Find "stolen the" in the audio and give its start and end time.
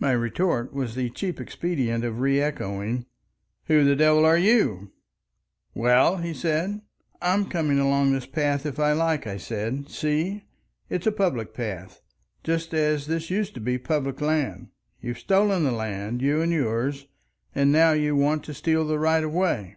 15.20-15.70